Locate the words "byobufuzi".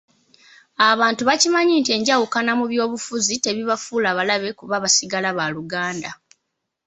2.71-3.33